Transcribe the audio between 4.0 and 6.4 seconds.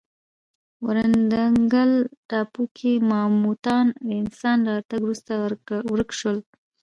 د انسان له راتګ وروسته ورک شول.